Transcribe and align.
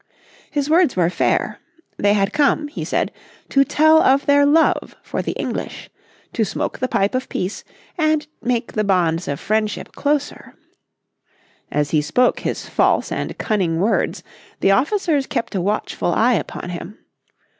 His 0.49 0.67
words 0.67 0.95
were 0.95 1.11
fair. 1.11 1.59
They 1.97 2.13
had 2.13 2.33
come, 2.33 2.69
he 2.69 2.83
said, 2.83 3.11
to 3.49 3.63
tell 3.63 4.01
of 4.01 4.25
their 4.25 4.47
love 4.47 4.95
for 5.03 5.21
the 5.21 5.33
English, 5.33 5.91
"to 6.33 6.43
smoke 6.43 6.79
the 6.79 6.87
pipe 6.87 7.13
of 7.13 7.29
peace, 7.29 7.63
and 7.99 8.25
make 8.41 8.71
the 8.73 8.83
bonds 8.83 9.27
of 9.27 9.39
friendship 9.39 9.91
closer." 9.91 10.55
As 11.69 11.91
he 11.91 12.01
spoke 12.01 12.39
his 12.39 12.67
false 12.67 13.11
and 13.11 13.37
cunning 13.37 13.79
words, 13.79 14.23
the 14.59 14.71
officers 14.71 15.27
kept 15.27 15.53
a 15.53 15.61
watchful 15.61 16.11
eye 16.11 16.33
upon 16.33 16.71
him. 16.71 16.97